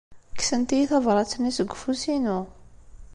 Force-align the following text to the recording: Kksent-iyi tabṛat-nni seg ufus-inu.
Kksent-iyi 0.37 0.85
tabṛat-nni 0.91 1.51
seg 1.57 1.73
ufus-inu. 1.75 2.39